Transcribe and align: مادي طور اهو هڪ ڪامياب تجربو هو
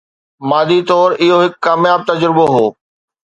مادي 0.49 0.79
طور 0.89 1.09
اهو 1.23 1.37
هڪ 1.43 1.53
ڪامياب 1.65 1.99
تجربو 2.09 2.45
هو 2.53 2.65